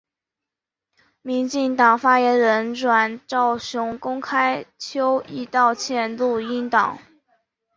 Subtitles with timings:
[1.21, 6.97] 民进党发言人阮昭雄公开邱毅道歉录音档。